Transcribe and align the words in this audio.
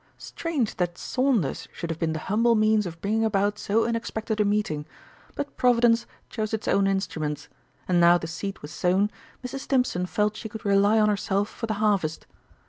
Strange 0.17 0.77
that 0.77 0.97
Saunders 0.97 1.67
should 1.71 1.91
have 1.91 1.99
been 1.99 2.13
the 2.13 2.17
humble 2.25 2.55
means 2.55 2.87
of 2.87 2.99
bringing 3.01 3.23
about 3.23 3.59
so 3.59 3.85
unexpected 3.85 4.39
a 4.39 4.43
meeting, 4.43 4.87
but 5.35 5.55
Providence 5.57 6.07
chose 6.27 6.55
its 6.55 6.67
own 6.67 6.87
instruments, 6.87 7.49
and 7.87 8.01
now 8.01 8.17
the 8.17 8.25
seed 8.25 8.57
was 8.63 8.71
sown, 8.71 9.11
Mrs. 9.45 9.59
Stimpson 9.59 10.07
felt 10.07 10.35
she 10.35 10.49
could 10.49 10.65
rely 10.65 10.99
on 10.99 11.07
herself 11.09 11.49
for 11.49 11.67
the 11.67 11.75
harvest. 11.75 12.25